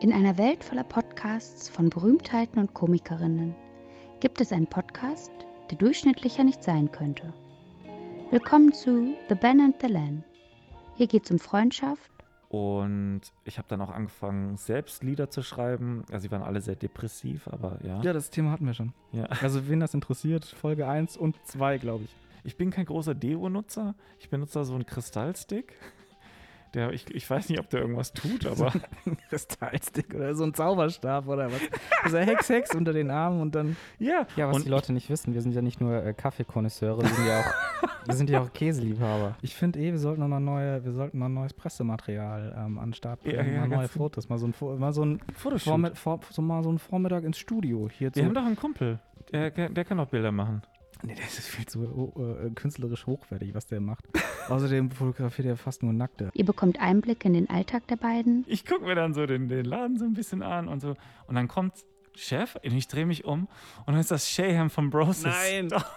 [0.00, 3.52] In einer Welt voller Podcasts von Berühmtheiten und Komikerinnen
[4.20, 5.32] gibt es einen Podcast,
[5.72, 7.34] der durchschnittlicher nicht sein könnte.
[8.30, 10.22] Willkommen zu The Ben and the Lan.
[10.94, 12.12] Hier geht es um Freundschaft.
[12.48, 16.04] Und ich habe dann auch angefangen, selbst Lieder zu schreiben.
[16.12, 18.00] Also, sie waren alle sehr depressiv, aber ja.
[18.00, 18.92] Ja, das Thema hatten wir schon.
[19.10, 19.24] Ja.
[19.24, 22.14] Also, wen das interessiert, Folge 1 und 2, glaube ich.
[22.44, 23.96] Ich bin kein großer Deo-Nutzer.
[24.20, 25.74] Ich benutze da so einen Kristallstick.
[26.74, 28.72] Der, ich, ich weiß nicht, ob der irgendwas tut, aber.
[29.28, 31.60] Kristallstick oder so ein Zauberstab oder was.
[32.02, 33.76] Also Hex, Hex unter den Armen und dann.
[33.98, 37.02] ja, Ja, was und die Leute nicht wissen, wir sind ja nicht nur äh, Kaffeekonnoisseure,
[37.02, 39.36] wir sind ja auch, wir sind ja auch Käseliebhaber.
[39.42, 42.88] Ich finde eh, wir sollten noch mal neue, wir sollten mal neues Pressematerial ähm, an
[42.90, 43.54] den Start Ja, bringen.
[43.54, 44.28] ja, mal neue Fotos.
[44.28, 45.70] Mal so ein, mal so ein Fotoshoot.
[45.70, 47.88] Vormitt vor, so mal so ein Vormittag ins Studio.
[47.90, 48.98] Hier Wir haben doch einen Kumpel.
[49.32, 50.62] Der, der kann auch Bilder machen.
[51.02, 54.04] Nee, das ist viel zu äh, künstlerisch hochwertig, was der macht.
[54.48, 56.30] Außerdem fotografiert er fast nur Nackte.
[56.34, 58.44] Ihr bekommt Einblick in den Alltag der beiden.
[58.48, 60.96] Ich gucke mir dann so den, den Laden so ein bisschen an und so.
[61.26, 61.84] Und dann kommt
[62.14, 63.48] Chef und ich drehe mich um
[63.86, 65.24] und dann ist das Shayham von Broses.
[65.24, 65.68] Nein.
[65.68, 65.84] Doch.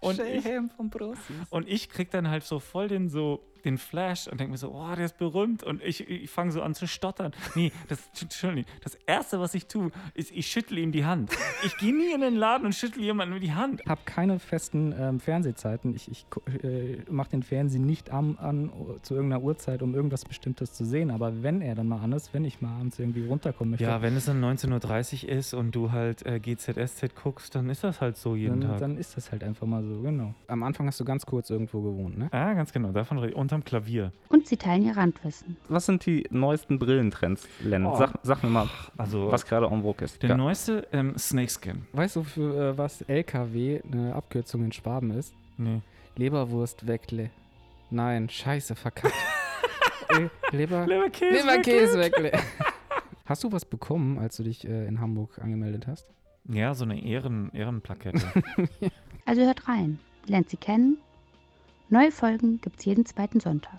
[0.00, 0.44] Und ich,
[0.76, 1.20] vom Brosis.
[1.50, 4.72] und ich krieg dann halt so voll den so den Flash und denke mir so,
[4.72, 7.32] oh, der ist berühmt und ich, ich fange so an zu stottern.
[7.54, 11.30] Nee, das, Entschuldigung, das erste, was ich tue, ist, ich schüttle ihm die Hand.
[11.64, 13.80] Ich gehe nie in den Laden und schüttle jemandem die Hand.
[13.82, 15.94] Ich habe keine festen ähm, Fernsehzeiten.
[15.94, 16.26] Ich, ich
[16.62, 18.70] äh, mache den Fernsehen nicht am, an
[19.02, 21.10] zu irgendeiner Uhrzeit, um irgendwas Bestimmtes zu sehen.
[21.10, 24.02] Aber wenn er dann mal an ist, wenn ich mal abends irgendwie runterkommen möchte, Ja,
[24.02, 28.00] wenn es dann 19.30 Uhr ist und du halt äh, GZSZ guckst, dann ist das
[28.00, 28.80] halt so jeden dann, Tag.
[28.80, 30.34] dann ist das halt einfach mal so, genau.
[30.48, 32.28] Am Anfang hast du ganz kurz irgendwo gewohnt, ne?
[32.32, 33.36] ah, ganz genau, davon rede ich.
[33.46, 34.10] Unterm Klavier.
[34.28, 35.56] Und sie teilen ihr Randwissen.
[35.68, 37.86] Was sind die neuesten Brillentrends, Len?
[37.86, 37.94] Oh.
[37.96, 40.20] Sag, sag mir mal, Also, was gerade en vogue ist.
[40.20, 40.36] der Ja.
[40.36, 41.86] neueste ähm, Snakeskin.
[41.92, 45.32] Weißt du, für äh, was LKW eine Abkürzung in Schwaben ist?
[45.58, 45.80] Nee.
[46.16, 47.30] Leberwurstweckle.
[47.90, 49.14] Nein, scheiße, verkackt.
[50.08, 51.46] äh, Leber Leberkäse.
[51.46, 52.32] Leberkäseweckle.
[53.26, 56.08] Hast du was bekommen, als du dich äh, in Hamburg angemeldet hast?
[56.48, 58.22] Ja, so eine Ehren, Ehrenplakette.
[59.28, 60.98] Also hört rein, lernt sie kennen.
[61.88, 63.78] Neue Folgen gibt's jeden zweiten Sonntag.